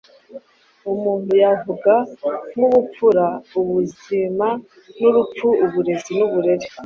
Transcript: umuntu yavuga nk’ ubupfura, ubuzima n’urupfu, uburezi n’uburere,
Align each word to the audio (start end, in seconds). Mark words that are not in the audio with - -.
umuntu 0.93 1.31
yavuga 1.43 1.93
nk’ 2.55 2.61
ubupfura, 2.67 3.25
ubuzima 3.59 4.47
n’urupfu, 4.99 5.47
uburezi 5.65 6.11
n’uburere, 6.19 6.67